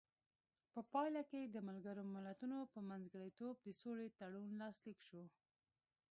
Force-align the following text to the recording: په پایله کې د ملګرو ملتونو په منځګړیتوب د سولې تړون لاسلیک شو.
په 0.73 0.81
پایله 0.91 1.21
کې 1.29 1.41
د 1.45 1.55
ملګرو 1.67 2.03
ملتونو 2.15 2.57
په 2.73 2.79
منځګړیتوب 2.89 3.55
د 3.61 3.67
سولې 3.81 4.07
تړون 4.19 4.49
لاسلیک 4.61 4.99
شو. 5.07 5.23